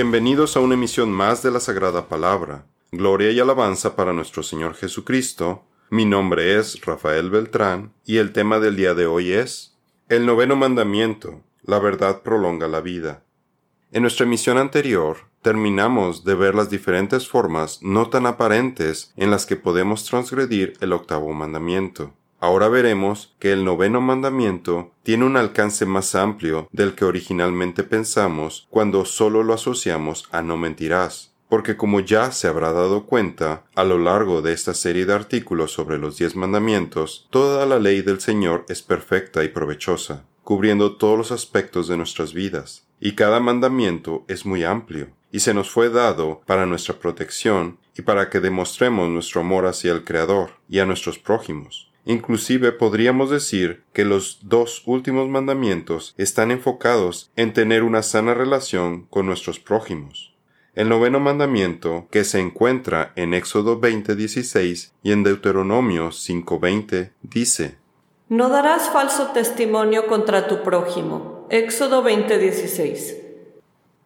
[0.00, 2.64] Bienvenidos a una emisión más de la Sagrada Palabra.
[2.92, 5.64] Gloria y alabanza para nuestro Señor Jesucristo.
[5.90, 9.76] Mi nombre es Rafael Beltrán y el tema del día de hoy es
[10.08, 11.42] El noveno mandamiento.
[11.64, 13.24] La verdad prolonga la vida.
[13.90, 19.46] En nuestra emisión anterior terminamos de ver las diferentes formas no tan aparentes en las
[19.46, 22.14] que podemos transgredir el octavo mandamiento.
[22.40, 28.68] Ahora veremos que el noveno mandamiento tiene un alcance más amplio del que originalmente pensamos
[28.70, 33.82] cuando solo lo asociamos a no mentirás, porque como ya se habrá dado cuenta a
[33.82, 38.20] lo largo de esta serie de artículos sobre los diez mandamientos, toda la ley del
[38.20, 44.24] Señor es perfecta y provechosa, cubriendo todos los aspectos de nuestras vidas, y cada mandamiento
[44.28, 49.08] es muy amplio, y se nos fue dado para nuestra protección y para que demostremos
[49.08, 51.87] nuestro amor hacia el Creador y a nuestros prójimos.
[52.08, 59.02] Inclusive podríamos decir que los dos últimos mandamientos están enfocados en tener una sana relación
[59.10, 60.34] con nuestros prójimos.
[60.74, 67.76] El noveno mandamiento, que se encuentra en Éxodo 20:16 y en Deuteronomio 5:20, dice,
[68.30, 71.46] No darás falso testimonio contra tu prójimo.
[71.50, 73.27] Éxodo 20:16.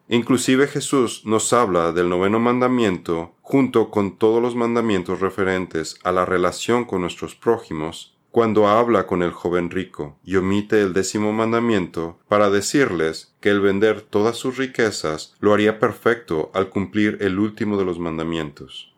[0.09, 6.25] Inclusive Jesús nos habla del noveno mandamiento junto con todos los mandamientos referentes a la
[6.25, 12.19] relación con nuestros prójimos, cuando habla con el joven rico y omite el décimo mandamiento
[12.27, 17.77] para decirles que el vender todas sus riquezas lo haría perfecto al cumplir el último
[17.77, 18.93] de los mandamientos.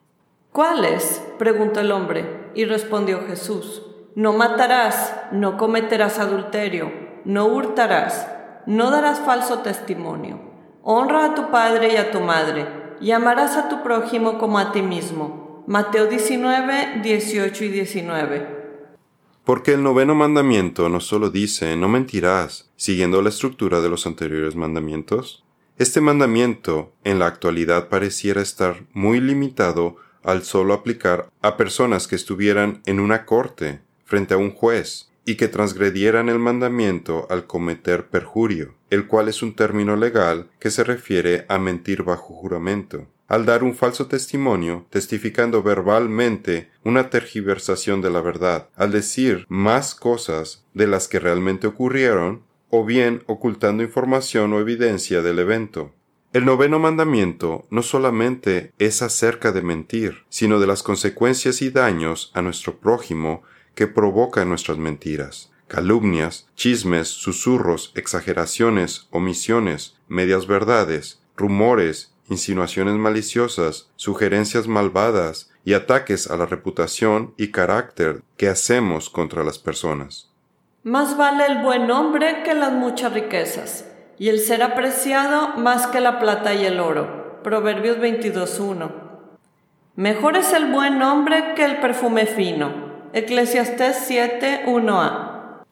[0.52, 1.22] ¿Cuáles?
[1.38, 3.84] preguntó el hombre, y respondió Jesús,
[4.16, 6.92] No matarás, no cometerás adulterio,
[7.26, 8.28] no hurtarás,
[8.66, 10.45] no darás falso testimonio
[10.88, 12.68] Honra a tu padre y a tu madre,
[13.02, 15.64] y amarás a tu prójimo como a ti mismo.
[15.66, 18.48] Mateo 19, 18 y 19.
[19.44, 24.56] Porque el noveno mandamiento no solo dice no mentirás, siguiendo la estructura de los anteriores
[24.56, 25.44] mandamientos.
[25.80, 32.16] Este mandamiento en la actualidad pareciera estar muy limitado al solo aplicar a personas que
[32.16, 38.08] estuvieran en una corte frente a un juez y que transgredieran el mandamiento al cometer
[38.08, 43.46] perjurio, el cual es un término legal que se refiere a mentir bajo juramento, al
[43.46, 50.64] dar un falso testimonio, testificando verbalmente una tergiversación de la verdad, al decir más cosas
[50.76, 55.92] de las que realmente ocurrieron, o bien ocultando información o evidencia del evento.
[56.34, 62.32] El noveno mandamiento no solamente es acerca de mentir, sino de las consecuencias y daños
[62.34, 63.44] a nuestro prójimo
[63.76, 74.68] que provocan nuestras mentiras, calumnias, chismes, susurros, exageraciones, omisiones, medias verdades, rumores, insinuaciones maliciosas, sugerencias
[74.68, 80.32] malvadas y ataques a la reputación y carácter que hacemos contra las personas.
[80.84, 83.86] Más vale el buen hombre que las muchas riquezas,
[84.18, 87.42] y el ser apreciado más que la plata y el oro.
[87.44, 88.92] Proverbios 22.1.
[89.96, 92.85] Mejor es el buen hombre que el perfume fino
[93.18, 95.64] Eclesiastés 7, 1a.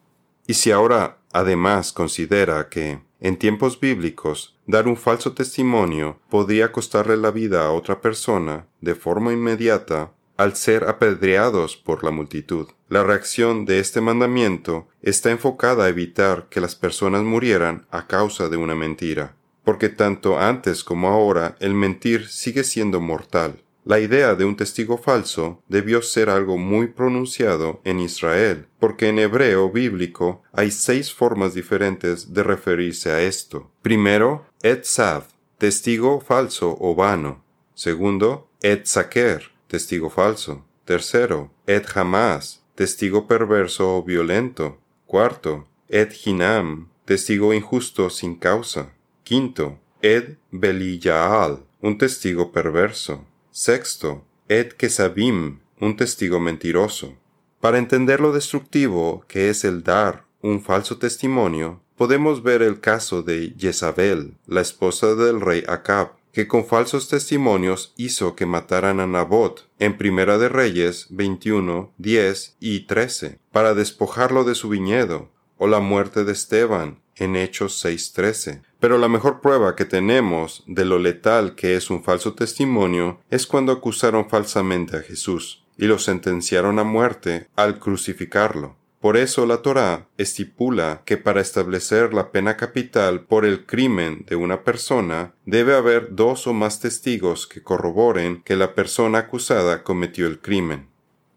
[0.48, 7.18] Y si ahora además considera que, en tiempos bíblicos, dar un falso testimonio podía costarle
[7.18, 12.70] la vida a otra persona de forma inmediata al ser apedreados por la multitud.
[12.88, 18.48] La reacción de este mandamiento está enfocada a evitar que las personas murieran a causa
[18.48, 23.63] de una mentira, porque tanto antes como ahora el mentir sigue siendo mortal.
[23.86, 29.20] La idea de un testigo falso debió ser algo muy pronunciado en Israel, porque en
[29.20, 33.70] hebreo bíblico hay seis formas diferentes de referirse a esto.
[33.82, 35.26] Primero, etzav,
[35.58, 37.44] testigo falso o vano.
[37.76, 40.64] Segundo, etzaker, testigo falso.
[40.86, 44.78] Tercero, et jamás, testigo perverso o violento.
[45.06, 48.94] Cuarto, et hinam, testigo injusto sin causa.
[49.24, 53.26] Quinto, ed beliyaal, un testigo perverso.
[53.56, 57.14] Sexto, Ed Kesabim, un testigo mentiroso.
[57.62, 63.22] Para entender lo destructivo que es el dar un falso testimonio, podemos ver el caso
[63.22, 69.06] de Jezabel, la esposa del rey Acab, que con falsos testimonios hizo que mataran a
[69.06, 75.30] Nabot en Primera de Reyes 21, 10 y 13, para despojarlo de su viñedo,
[75.60, 78.64] o la muerte de Esteban en Hechos 6:13.
[78.84, 83.48] Pero la mejor prueba que tenemos de lo letal que es un falso testimonio es
[83.48, 88.76] cuando acusaron falsamente a Jesús y lo sentenciaron a muerte al crucificarlo.
[89.00, 94.36] Por eso la Torá estipula que para establecer la pena capital por el crimen de
[94.36, 100.28] una persona debe haber dos o más testigos que corroboren que la persona acusada cometió
[100.28, 100.90] el crimen.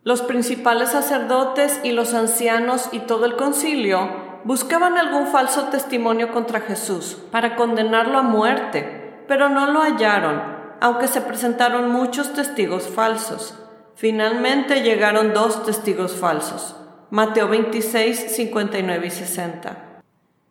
[0.02, 6.60] Los principales sacerdotes y los ancianos y todo el concilio buscaban algún falso testimonio contra
[6.60, 10.40] Jesús para condenarlo a muerte, pero no lo hallaron,
[10.80, 13.58] aunque se presentaron muchos testigos falsos.
[13.96, 16.76] Finalmente llegaron dos testigos falsos.
[17.10, 20.00] Mateo 26, 59 y 60.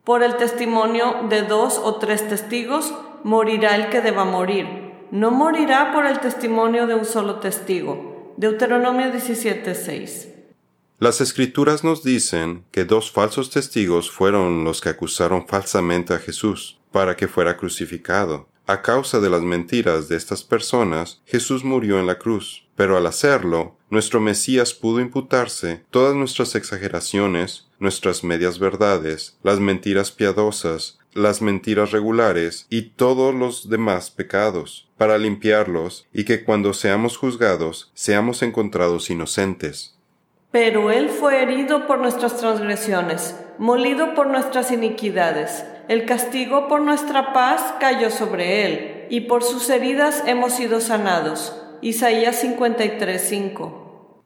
[0.04, 2.94] Por el testimonio de dos o tres testigos
[3.24, 5.08] morirá el que deba morir.
[5.12, 8.34] No morirá por el testimonio de un solo testigo.
[8.36, 10.35] Deuteronomio 17, 6.
[10.98, 16.80] Las escrituras nos dicen que dos falsos testigos fueron los que acusaron falsamente a Jesús
[16.94, 18.48] para que fuera crucificado.
[18.66, 23.08] A causa de las mentiras de estas personas, Jesús murió en la cruz, pero al
[23.08, 31.42] hacerlo, nuestro Mesías pudo imputarse todas nuestras exageraciones, nuestras medias verdades, las mentiras piadosas, las
[31.42, 38.42] mentiras regulares y todos los demás pecados, para limpiarlos y que cuando seamos juzgados seamos
[38.44, 39.95] encontrados inocentes.
[40.56, 45.66] Pero Él fue herido por nuestras transgresiones, molido por nuestras iniquidades.
[45.90, 51.62] El castigo por nuestra paz cayó sobre Él, y por sus heridas hemos sido sanados.
[51.82, 54.24] Isaías 53:5.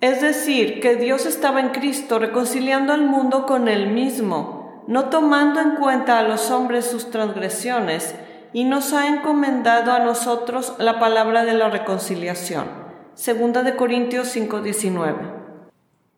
[0.00, 5.60] Es decir, que Dios estaba en Cristo reconciliando al mundo con Él mismo, no tomando
[5.60, 8.16] en cuenta a los hombres sus transgresiones,
[8.52, 12.64] y nos ha encomendado a nosotros la palabra de la reconciliación.
[13.14, 15.37] Segunda de Corintios 5:19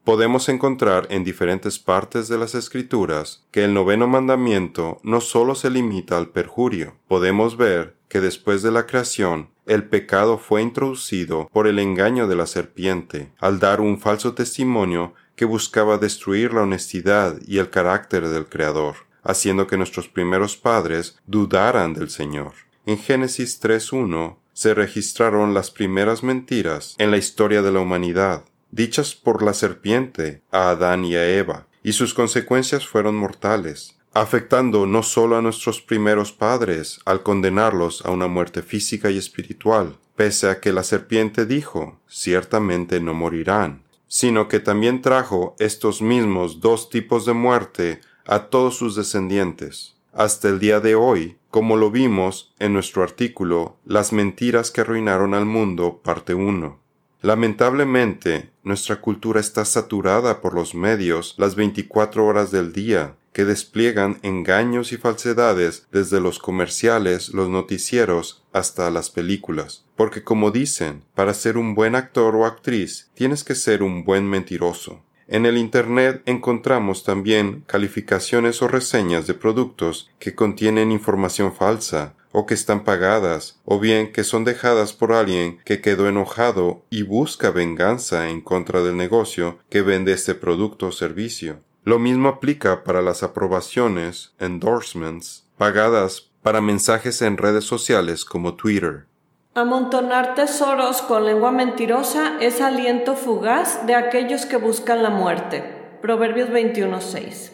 [0.05, 5.71] podemos encontrar en diferentes partes de las Escrituras que el noveno mandamiento no solo se
[5.71, 6.95] limita al perjurio.
[7.09, 12.35] Podemos ver que después de la creación, el pecado fue introducido por el engaño de
[12.35, 18.29] la serpiente, al dar un falso testimonio que buscaba destruir la honestidad y el carácter
[18.29, 22.53] del Creador, haciendo que nuestros primeros padres dudaran del Señor.
[22.85, 29.15] En Génesis 3.1 se registraron las primeras mentiras en la historia de la humanidad, dichas
[29.15, 35.03] por la serpiente a Adán y a Eva, y sus consecuencias fueron mortales, afectando no
[35.03, 40.61] solo a nuestros primeros padres al condenarlos a una muerte física y espiritual, pese a
[40.61, 47.25] que la serpiente dijo, ciertamente no morirán, sino que también trajo estos mismos dos tipos
[47.27, 49.95] de muerte a todos sus descendientes.
[50.13, 55.35] Hasta el día de hoy, como lo vimos en nuestro artículo Las mentiras que arruinaron
[55.35, 56.81] al mundo, parte 1.
[57.23, 64.19] Lamentablemente, nuestra cultura está saturada por los medios las 24 horas del día, que despliegan
[64.23, 69.85] engaños y falsedades desde los comerciales, los noticieros, hasta las películas.
[69.97, 74.29] Porque como dicen, para ser un buen actor o actriz, tienes que ser un buen
[74.29, 75.03] mentiroso.
[75.29, 82.47] En el Internet encontramos también calificaciones o reseñas de productos que contienen información falsa, o
[82.47, 87.51] que están pagadas, o bien que son dejadas por alguien que quedó enojado y busca
[87.51, 91.61] venganza en contra del negocio que vende este producto o servicio.
[91.85, 99.07] Lo mismo aplica para las aprobaciones, endorsements, pagadas para mensajes en redes sociales como Twitter.
[99.55, 105.65] Amontonar tesoros con lengua mentirosa es aliento fugaz de aquellos que buscan la muerte.
[106.01, 107.50] Proverbios 21:6.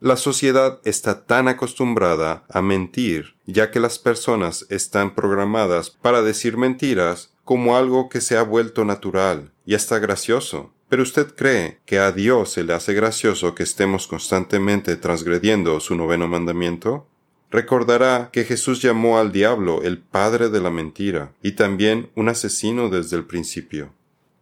[0.00, 6.56] La sociedad está tan acostumbrada a mentir, ya que las personas están programadas para decir
[6.56, 10.72] mentiras como algo que se ha vuelto natural y hasta gracioso.
[10.88, 15.96] Pero usted cree que a Dios se le hace gracioso que estemos constantemente transgrediendo su
[15.96, 17.06] noveno mandamiento?
[17.50, 22.88] Recordará que Jesús llamó al diablo el padre de la mentira y también un asesino
[22.88, 23.92] desde el principio.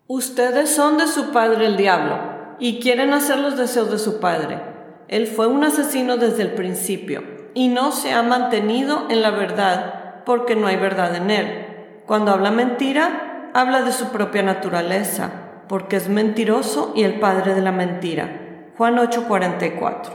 [0.07, 4.76] Ustedes son de su padre el diablo y quieren hacer los deseos de su padre.
[5.09, 7.23] Él fue un asesino desde el principio
[7.55, 11.67] y no se ha mantenido en la verdad porque no hay verdad en él.
[12.07, 17.63] Cuando habla mentira, habla de su propia naturaleza, porque es mentiroso y el padre de
[17.63, 18.73] la mentira.
[18.77, 20.13] Juan 8:44.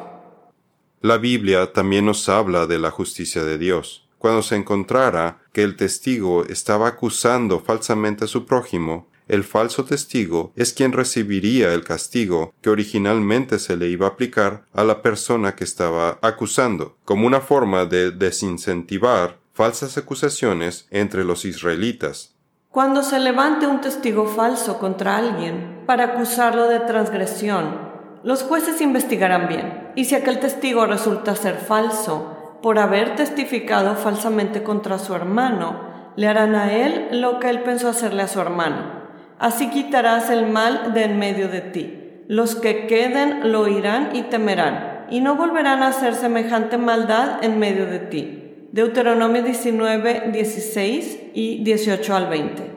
[1.01, 4.07] La Biblia también nos habla de la justicia de Dios.
[4.19, 10.51] Cuando se encontrara que el testigo estaba acusando falsamente a su prójimo, el falso testigo
[10.57, 15.55] es quien recibiría el castigo que originalmente se le iba a aplicar a la persona
[15.55, 22.35] que estaba acusando, como una forma de desincentivar falsas acusaciones entre los israelitas.
[22.71, 27.89] Cuando se levante un testigo falso contra alguien para acusarlo de transgresión,
[28.25, 34.61] los jueces investigarán bien, y si aquel testigo resulta ser falso, por haber testificado falsamente
[34.61, 39.00] contra su hermano, le harán a él lo que él pensó hacerle a su hermano
[39.41, 41.97] así quitarás el mal de en medio de ti.
[42.27, 47.59] Los que queden lo oirán y temerán, y no volverán a hacer semejante maldad en
[47.59, 48.67] medio de ti.
[48.71, 52.71] Deuteronomio 19, 16 y 18 al 20.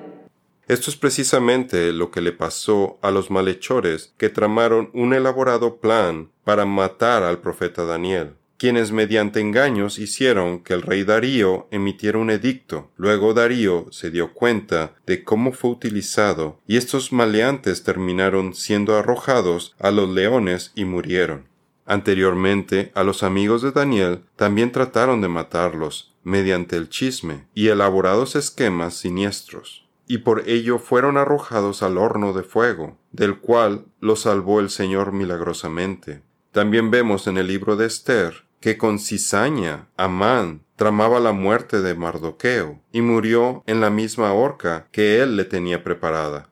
[0.66, 6.30] Esto es precisamente lo que le pasó a los malhechores que tramaron un elaborado plan
[6.42, 8.36] para matar al profeta Daniel.
[8.58, 12.90] Quienes mediante engaños hicieron que el rey Darío emitiera un edicto.
[12.96, 19.74] Luego Darío se dio cuenta de cómo fue utilizado y estos maleantes terminaron siendo arrojados
[19.78, 21.48] a los leones y murieron.
[21.86, 28.36] Anteriormente, a los amigos de Daniel también trataron de matarlos mediante el chisme y elaborados
[28.36, 34.60] esquemas siniestros, y por ello fueron arrojados al horno de fuego, del cual los salvó
[34.60, 36.22] el Señor milagrosamente.
[36.54, 41.96] También vemos en el libro de Esther que con cizaña Amán tramaba la muerte de
[41.96, 46.50] Mardoqueo y murió en la misma horca que él le tenía preparada.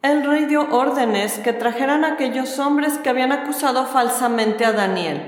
[0.00, 5.20] El rey dio órdenes que trajeran a aquellos hombres que habían acusado falsamente a Daniel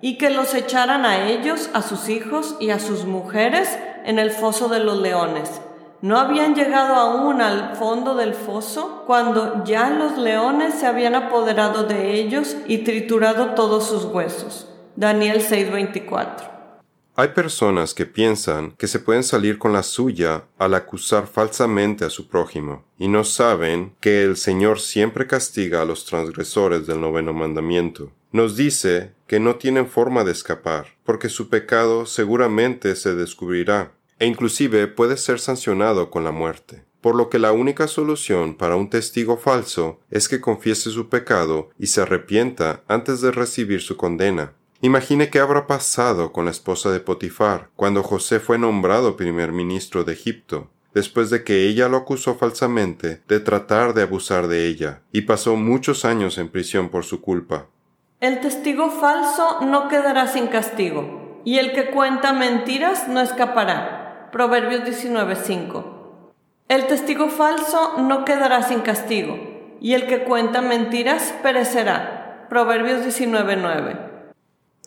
[0.00, 4.30] y que los echaran a ellos, a sus hijos y a sus mujeres en el
[4.30, 5.60] foso de los leones.
[6.00, 11.84] No habían llegado aún al fondo del foso cuando ya los leones se habían apoderado
[11.84, 14.68] de ellos y triturado todos sus huesos.
[14.94, 16.58] Daniel 6:24
[17.20, 22.10] hay personas que piensan que se pueden salir con la suya al acusar falsamente a
[22.10, 27.32] su prójimo, y no saben que el Señor siempre castiga a los transgresores del noveno
[27.32, 28.12] mandamiento.
[28.30, 34.26] Nos dice que no tienen forma de escapar, porque su pecado seguramente se descubrirá, e
[34.26, 36.84] inclusive puede ser sancionado con la muerte.
[37.00, 41.70] Por lo que la única solución para un testigo falso es que confiese su pecado
[41.78, 44.54] y se arrepienta antes de recibir su condena.
[44.80, 50.04] Imagine qué habrá pasado con la esposa de Potifar cuando José fue nombrado primer ministro
[50.04, 55.02] de Egipto, después de que ella lo acusó falsamente de tratar de abusar de ella,
[55.12, 57.66] y pasó muchos años en prisión por su culpa.
[58.20, 64.07] El testigo falso no quedará sin castigo, y el que cuenta mentiras no escapará.
[64.32, 66.32] Proverbios 19:5.
[66.68, 69.38] El testigo falso no quedará sin castigo,
[69.80, 72.46] y el que cuenta mentiras perecerá.
[72.50, 74.07] Proverbios 19:9.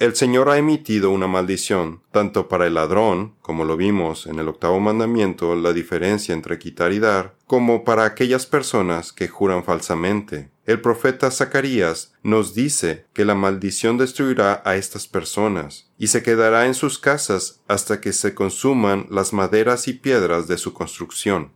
[0.02, 4.48] El Señor ha emitido una maldición, tanto para el ladrón, como lo vimos en el
[4.48, 10.50] octavo mandamiento, la diferencia entre quitar y dar, como para aquellas personas que juran falsamente.
[10.66, 16.66] El profeta Zacarías nos dice que la maldición destruirá a estas personas, y se quedará
[16.66, 21.52] en sus casas hasta que se consuman las maderas y piedras de su construcción.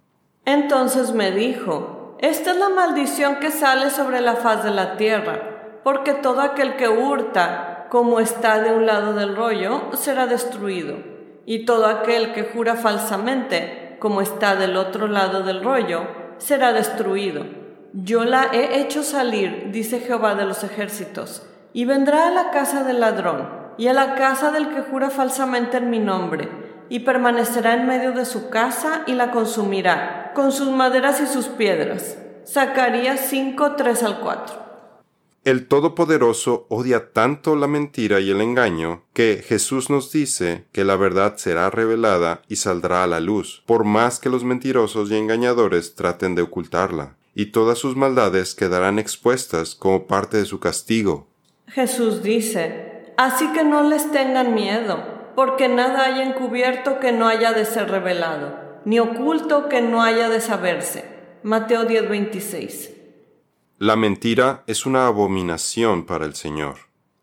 [0.45, 5.81] Entonces me dijo, Esta es la maldición que sale sobre la faz de la tierra,
[5.83, 10.97] porque todo aquel que hurta, como está de un lado del rollo, será destruido,
[11.45, 17.45] y todo aquel que jura falsamente, como está del otro lado del rollo, será destruido.
[17.93, 22.83] Yo la he hecho salir, dice Jehová de los ejércitos, y vendrá a la casa
[22.83, 26.49] del ladrón, y a la casa del que jura falsamente en mi nombre,
[26.89, 31.47] y permanecerá en medio de su casa y la consumirá, con sus maderas y sus
[31.47, 32.17] piedras.
[32.45, 34.64] Zacarías 5, 3 al 4.
[35.45, 40.95] El Todopoderoso odia tanto la mentira y el engaño que Jesús nos dice que la
[40.95, 45.93] verdad será revelada y saldrá a la luz, por más que los mentirosos y engañadores
[45.93, 51.27] traten de ocultarla, y todas sus maldades quedarán expuestas como parte de su castigo.
[51.67, 54.97] Jesús dice, Así que no les tengan miedo,
[55.35, 60.27] porque nada hay encubierto que no haya de ser revelado, ni oculto que no haya
[60.27, 61.05] de saberse.
[61.43, 62.94] Mateo 10:26
[63.77, 66.75] la mentira es una abominación para el Señor.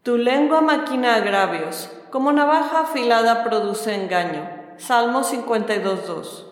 [0.02, 4.46] Tu lengua maquina agravios, como navaja afilada produce engaño.
[4.76, 6.44] Salmo 52.2.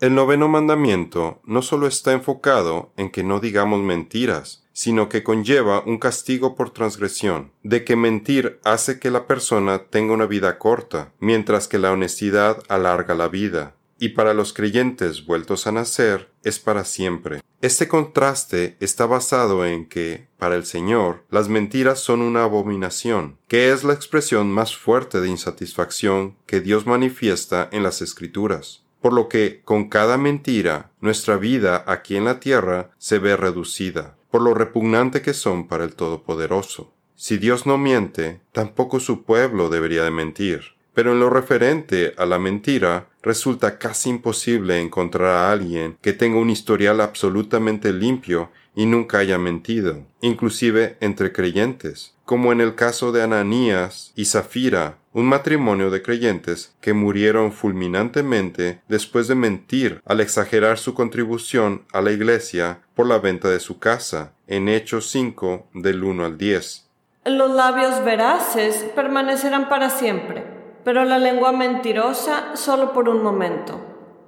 [0.00, 5.82] El noveno mandamiento no solo está enfocado en que no digamos mentiras, sino que conlleva
[5.86, 11.12] un castigo por transgresión, de que mentir hace que la persona tenga una vida corta,
[11.20, 16.58] mientras que la honestidad alarga la vida y para los creyentes vueltos a nacer es
[16.58, 17.40] para siempre.
[17.60, 23.70] Este contraste está basado en que, para el Señor, las mentiras son una abominación, que
[23.70, 28.82] es la expresión más fuerte de insatisfacción que Dios manifiesta en las Escrituras.
[29.00, 34.16] Por lo que, con cada mentira, nuestra vida aquí en la tierra se ve reducida,
[34.32, 36.92] por lo repugnante que son para el Todopoderoso.
[37.14, 40.74] Si Dios no miente, tampoco su pueblo debería de mentir.
[40.94, 46.38] Pero en lo referente a la mentira, resulta casi imposible encontrar a alguien que tenga
[46.38, 53.12] un historial absolutamente limpio y nunca haya mentido, inclusive entre creyentes, como en el caso
[53.12, 60.20] de Ananías y Zafira, un matrimonio de creyentes que murieron fulminantemente después de mentir al
[60.20, 65.68] exagerar su contribución a la iglesia por la venta de su casa, en Hechos 5
[65.74, 66.88] del 1 al 10.
[67.26, 70.41] Los labios veraces permanecerán para siempre
[70.84, 73.80] pero la lengua mentirosa solo por un momento.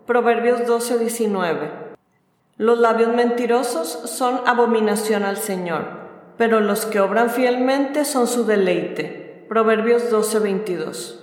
[0.07, 1.71] Proverbios 12:19.
[2.57, 5.85] Los labios mentirosos son abominación al Señor,
[6.39, 9.47] pero los que obran fielmente son su deleite.
[9.49, 11.21] Proverbios 12:22.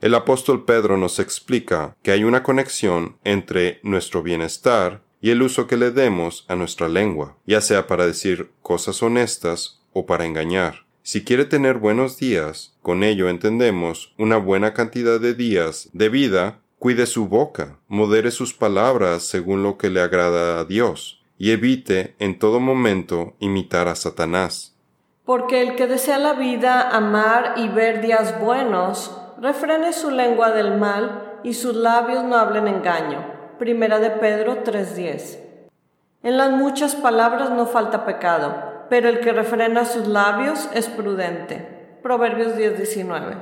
[0.00, 5.66] El apóstol Pedro nos explica que hay una conexión entre nuestro bienestar y el uso
[5.66, 10.87] que le demos a nuestra lengua, ya sea para decir cosas honestas o para engañar.
[11.10, 16.58] Si quiere tener buenos días, con ello entendemos una buena cantidad de días de vida,
[16.78, 22.14] cuide su boca, modere sus palabras según lo que le agrada a Dios, y evite
[22.18, 24.76] en todo momento imitar a Satanás.
[25.24, 30.76] Porque el que desea la vida, amar y ver días buenos, refrene su lengua del
[30.76, 33.24] mal y sus labios no hablen engaño
[33.58, 35.38] Primera de Pedro 3:10.
[36.22, 41.98] En las muchas palabras no falta pecado, pero el que refrena sus labios es prudente.
[42.02, 43.36] Proverbios 10:19.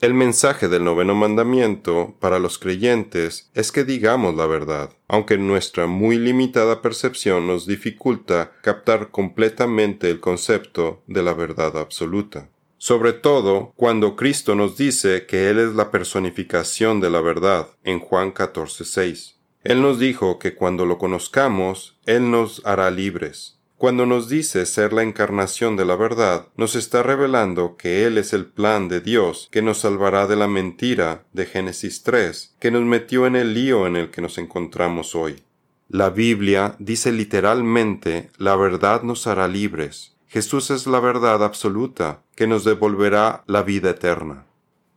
[0.00, 5.86] El mensaje del noveno mandamiento para los creyentes es que digamos la verdad, aunque nuestra
[5.86, 12.48] muy limitada percepción nos dificulta captar completamente el concepto de la verdad absoluta
[12.78, 17.98] sobre todo cuando Cristo nos dice que Él es la personificación de la verdad en
[17.98, 19.34] Juan 14:6.
[19.64, 23.57] Él nos dijo que cuando lo conozcamos, Él nos hará libres.
[23.78, 28.32] Cuando nos dice ser la encarnación de la verdad, nos está revelando que Él es
[28.32, 32.82] el plan de Dios que nos salvará de la mentira de Génesis 3, que nos
[32.82, 35.44] metió en el lío en el que nos encontramos hoy.
[35.88, 40.16] La Biblia dice literalmente la verdad nos hará libres.
[40.26, 44.44] Jesús es la verdad absoluta que nos devolverá la vida eterna.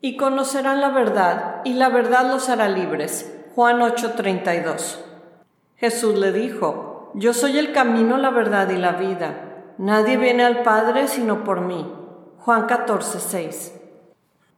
[0.01, 3.31] Y conocerán la verdad, y la verdad los hará libres.
[3.53, 4.97] Juan 8:32.
[5.77, 9.73] Jesús le dijo, Yo soy el camino, la verdad y la vida.
[9.77, 11.91] Nadie viene al Padre sino por mí.
[12.39, 13.73] Juan 14:6.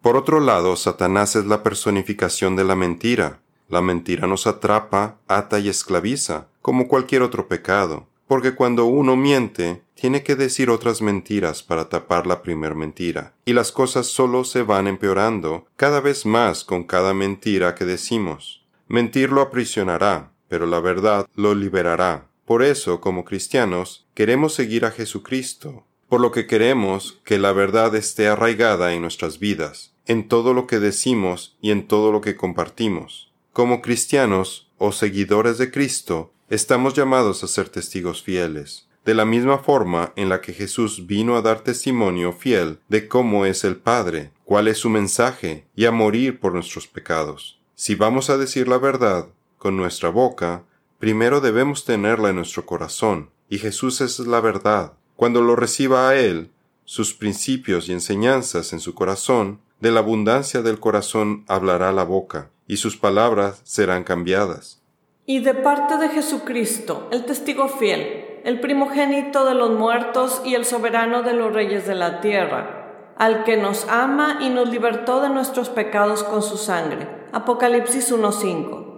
[0.02, 3.40] Por otro lado, Satanás es la personificación de la mentira.
[3.70, 9.84] La mentira nos atrapa, ata y esclaviza, como cualquier otro pecado porque cuando uno miente,
[9.94, 14.64] tiene que decir otras mentiras para tapar la primer mentira, y las cosas solo se
[14.64, 18.66] van empeorando cada vez más con cada mentira que decimos.
[18.88, 22.26] Mentir lo aprisionará, pero la verdad lo liberará.
[22.46, 27.96] Por eso, como cristianos, queremos seguir a Jesucristo, por lo que queremos que la verdad
[27.96, 32.36] esté arraigada en nuestras vidas, en todo lo que decimos y en todo lo que
[32.36, 33.32] compartimos.
[33.54, 39.58] Como cristianos o seguidores de Cristo, estamos llamados a ser testigos fieles, de la misma
[39.60, 44.32] forma en la que Jesús vino a dar testimonio fiel de cómo es el Padre,
[44.44, 47.60] cuál es su mensaje, y a morir por nuestros pecados.
[47.76, 50.66] Si vamos a decir la verdad con nuestra boca,
[51.04, 54.94] primero debemos tenerla en nuestro corazón, y Jesús es la verdad.
[55.18, 56.50] Cuando lo reciba a Él,
[56.86, 62.52] sus principios y enseñanzas en su corazón, de la abundancia del corazón hablará la boca,
[62.70, 64.82] y sus palabras serán cambiadas.
[65.26, 70.64] Y de parte de Jesucristo, el testigo fiel, el primogénito de los muertos y el
[70.64, 75.28] soberano de los reyes de la tierra, al que nos ama y nos libertó de
[75.28, 77.10] nuestros pecados con su sangre.
[77.34, 78.93] Apocalipsis 1.5.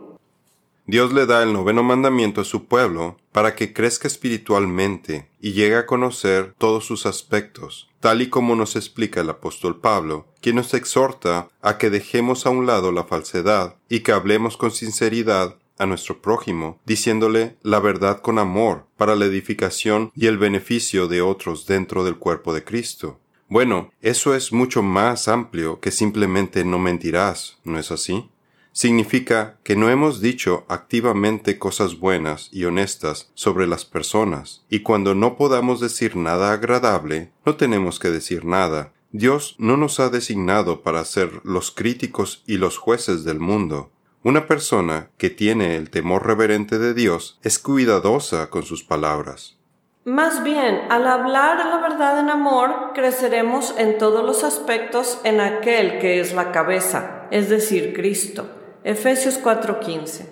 [0.87, 5.77] Dios le da el noveno mandamiento a su pueblo para que crezca espiritualmente y llegue
[5.77, 10.75] a conocer todos sus aspectos, tal y como nos explica el apóstol Pablo, quien nos
[10.75, 15.87] exhorta a que dejemos a un lado la falsedad y que hablemos con sinceridad a
[15.87, 21.65] nuestro prójimo, diciéndole la verdad con amor para la edificación y el beneficio de otros
[21.65, 23.19] dentro del cuerpo de Cristo.
[23.47, 28.29] Bueno, eso es mucho más amplio que simplemente no mentirás, ¿no es así?
[28.77, 35.15] Significa que no hemos dicho activamente cosas buenas y honestas sobre las personas, y cuando
[35.15, 38.91] no podamos decir nada agradable, no tenemos que decir nada.
[39.13, 43.91] Dios no nos ha designado para ser los críticos y los jueces del mundo,
[44.25, 49.55] una persona que tiene el temor reverente de Dios es cuidadosa con sus palabras.
[50.03, 55.99] Más bien, al hablar la verdad en amor, creceremos en todos los aspectos en aquel
[55.99, 58.49] que es la cabeza, es decir, Cristo.
[58.87, 60.27] Efesios 4:15.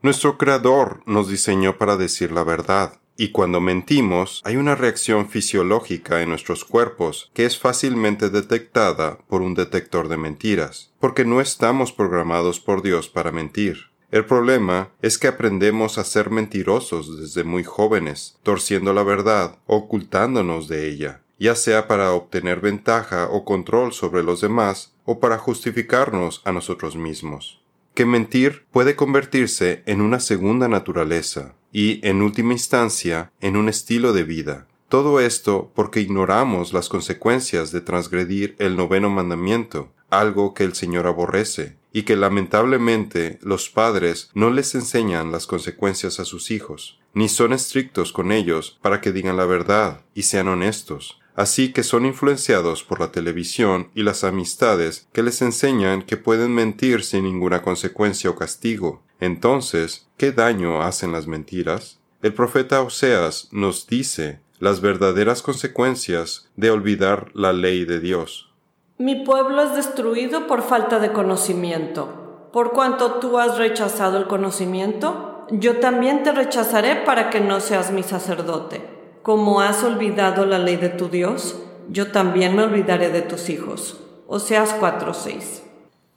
[0.00, 3.00] Nuestro Creador nos diseñó para decir la verdad.
[3.16, 9.42] Y cuando mentimos, hay una reacción fisiológica en nuestros cuerpos que es fácilmente detectada por
[9.42, 13.90] un detector de mentiras, porque no estamos programados por Dios para mentir.
[14.12, 20.68] El problema es que aprendemos a ser mentirosos desde muy jóvenes, torciendo la verdad, ocultándonos
[20.68, 26.40] de ella, ya sea para obtener ventaja o control sobre los demás o para justificarnos
[26.44, 27.63] a nosotros mismos.
[27.94, 34.12] Que mentir puede convertirse en una segunda naturaleza, y, en última instancia, en un estilo
[34.12, 34.66] de vida.
[34.88, 41.06] Todo esto porque ignoramos las consecuencias de transgredir el noveno mandamiento, algo que el Señor
[41.06, 47.28] aborrece, y que lamentablemente los padres no les enseñan las consecuencias a sus hijos, ni
[47.28, 51.20] son estrictos con ellos para que digan la verdad y sean honestos.
[51.34, 56.52] Así que son influenciados por la televisión y las amistades que les enseñan que pueden
[56.54, 59.02] mentir sin ninguna consecuencia o castigo.
[59.20, 62.00] Entonces, ¿qué daño hacen las mentiras?
[62.22, 68.50] El profeta Oseas nos dice las verdaderas consecuencias de olvidar la ley de Dios.
[68.96, 72.48] Mi pueblo es destruido por falta de conocimiento.
[72.52, 77.90] Por cuanto tú has rechazado el conocimiento, yo también te rechazaré para que no seas
[77.90, 78.93] mi sacerdote.
[79.24, 81.56] Como has olvidado la ley de tu Dios,
[81.88, 83.98] yo también me olvidaré de tus hijos.
[84.28, 85.64] Oseas 4:6.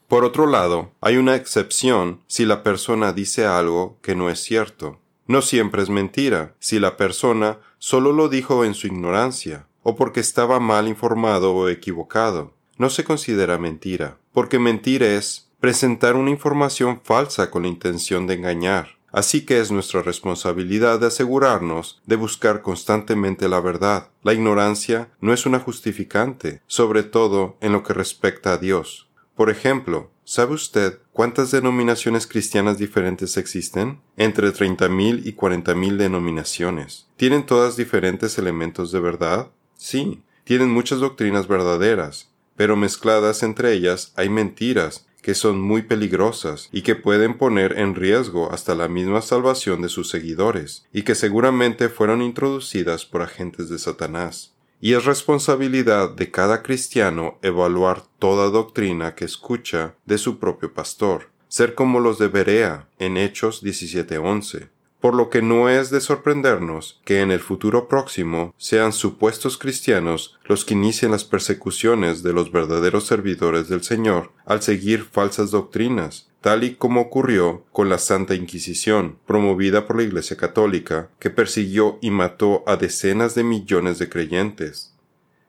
[0.07, 4.99] Por otro lado, hay una excepción si la persona dice algo que no es cierto.
[5.25, 10.19] No siempre es mentira si la persona solo lo dijo en su ignorancia o porque
[10.19, 17.01] estaba mal informado o equivocado no se considera mentira, porque mentir es presentar una información
[17.03, 18.96] falsa con la intención de engañar.
[19.17, 24.11] Así que es nuestra responsabilidad de asegurarnos de buscar constantemente la verdad.
[24.21, 29.09] La ignorancia no es una justificante, sobre todo en lo que respecta a Dios.
[29.33, 34.01] Por ejemplo, ¿sabe usted cuántas denominaciones cristianas diferentes existen?
[34.17, 37.07] Entre 30.000 y 40.000 denominaciones.
[37.17, 39.47] ¿Tienen todas diferentes elementos de verdad?
[39.73, 46.69] Sí, tienen muchas doctrinas verdaderas, pero mezcladas entre ellas hay mentiras que son muy peligrosas
[46.71, 51.15] y que pueden poner en riesgo hasta la misma salvación de sus seguidores, y que
[51.15, 54.53] seguramente fueron introducidas por agentes de Satanás.
[54.79, 61.29] Y es responsabilidad de cada cristiano evaluar toda doctrina que escucha de su propio pastor,
[61.47, 66.99] ser como los de Berea en Hechos 17:11, por lo que no es de sorprendernos
[67.05, 72.51] que en el futuro próximo sean supuestos cristianos los que inicien las persecuciones de los
[72.51, 78.33] verdaderos servidores del Señor al seguir falsas doctrinas, tal y como ocurrió con la Santa
[78.35, 84.09] Inquisición, promovida por la Iglesia Católica, que persiguió y mató a decenas de millones de
[84.09, 84.93] creyentes.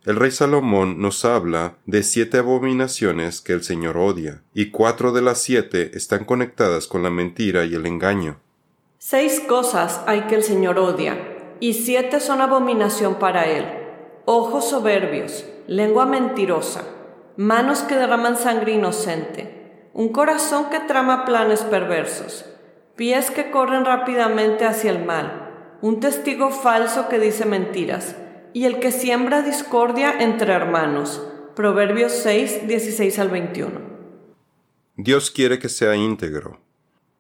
[0.04, 5.22] El rey Salomón nos habla de siete abominaciones que el Señor odia, y cuatro de
[5.22, 8.40] las siete están conectadas con la mentira y el engaño.
[9.00, 11.16] Seis cosas hay que el Señor odia,
[11.60, 13.64] y siete son abominación para Él.
[14.24, 16.82] Ojos soberbios, lengua mentirosa,
[17.36, 22.44] manos que derraman sangre inocente, un corazón que trama planes perversos,
[22.96, 28.16] pies que corren rápidamente hacia el mal, un testigo falso que dice mentiras,
[28.52, 31.24] y el que siembra discordia entre hermanos.
[31.54, 33.80] Proverbios 6, 16 al 21.
[34.96, 36.60] Dios quiere que sea íntegro,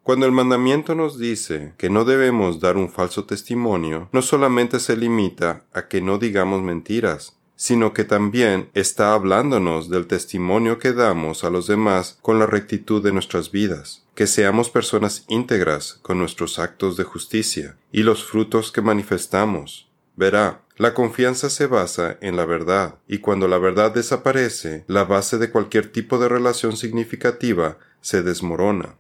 [0.08, 4.96] cuando el mandamiento nos dice que no debemos dar un falso testimonio, no solamente se
[4.96, 11.44] limita a que no digamos mentiras, sino que también está hablándonos del testimonio que damos
[11.44, 16.58] a los demás con la rectitud de nuestras vidas, que seamos personas íntegras con nuestros
[16.58, 19.90] actos de justicia y los frutos que manifestamos.
[20.16, 25.36] Verá, la confianza se basa en la verdad, y cuando la verdad desaparece, la base
[25.36, 28.96] de cualquier tipo de relación significativa se desmorona.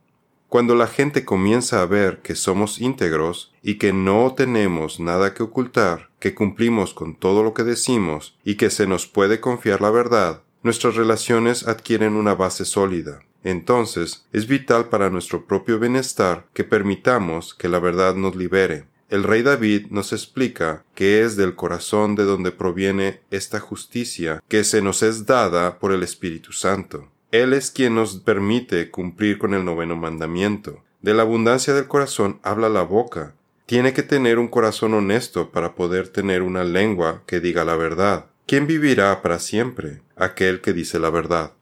[0.48, 5.42] Cuando la gente comienza a ver que somos íntegros y que no tenemos nada que
[5.42, 9.90] ocultar, que cumplimos con todo lo que decimos y que se nos puede confiar la
[9.90, 13.20] verdad, nuestras relaciones adquieren una base sólida.
[13.44, 18.86] Entonces, es vital para nuestro propio bienestar que permitamos que la verdad nos libere.
[19.10, 24.64] El rey David nos explica que es del corazón de donde proviene esta justicia que
[24.64, 27.10] se nos es dada por el Espíritu Santo.
[27.30, 30.82] Él es quien nos permite cumplir con el noveno mandamiento.
[31.02, 33.34] De la abundancia del corazón habla la boca.
[33.66, 38.26] Tiene que tener un corazón honesto para poder tener una lengua que diga la verdad.
[38.46, 40.00] ¿Quién vivirá para siempre?
[40.16, 41.52] Aquel que dice la verdad.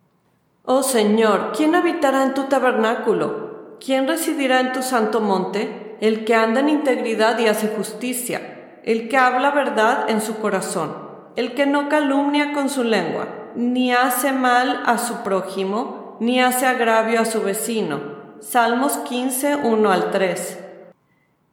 [0.64, 3.76] Oh Señor, ¿quién habitará en tu tabernáculo?
[3.84, 5.96] ¿Quién residirá en tu santo monte?
[6.00, 10.96] El que anda en integridad y hace justicia, el que habla verdad en su corazón,
[11.34, 16.66] el que no calumnia con su lengua ni hace mal a su prójimo, ni hace
[16.66, 18.00] agravio a su vecino.
[18.40, 20.58] Salmos 15, 1 al 3.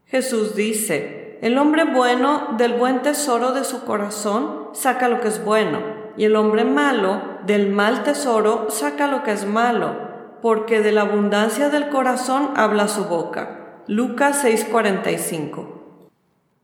[0.05, 5.43] Jesús dice, el hombre bueno del buen tesoro de su corazón saca lo que es
[5.43, 5.79] bueno,
[6.17, 9.95] y el hombre malo del mal tesoro saca lo que es malo,
[10.41, 13.81] porque de la abundancia del corazón habla su boca.
[13.87, 15.67] Lucas 6:45.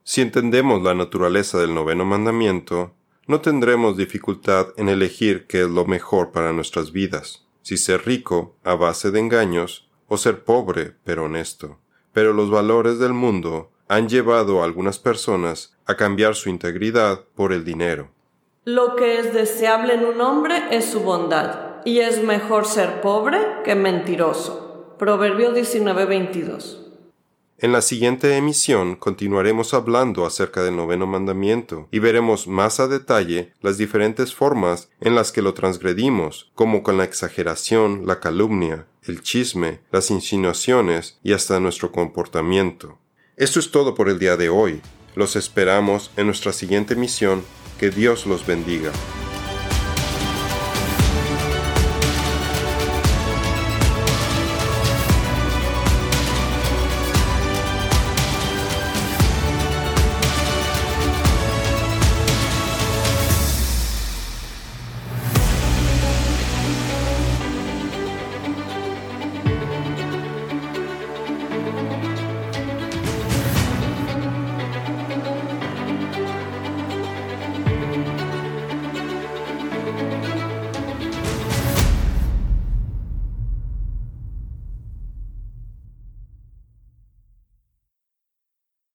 [0.03, 2.91] Si entendemos la naturaleza del noveno mandamiento,
[3.29, 8.55] no tendremos dificultad en elegir qué es lo mejor para nuestras vidas, si ser rico
[8.63, 11.77] a base de engaños o ser pobre pero honesto.
[12.11, 17.53] Pero los valores del mundo han llevado a algunas personas a cambiar su integridad por
[17.53, 18.09] el dinero.
[18.65, 23.37] Lo que es deseable en un hombre es su bondad, y es mejor ser pobre
[23.63, 24.95] que mentiroso.
[24.97, 26.88] Proverbio 19:22.
[27.61, 33.51] En la siguiente emisión continuaremos hablando acerca del noveno mandamiento y veremos más a detalle
[33.61, 39.21] las diferentes formas en las que lo transgredimos, como con la exageración, la calumnia, el
[39.21, 42.97] chisme, las insinuaciones y hasta nuestro comportamiento.
[43.35, 44.79] Esto es todo por el día de hoy.
[45.15, 47.43] Los esperamos en nuestra siguiente misión.
[47.77, 48.91] Que Dios los bendiga.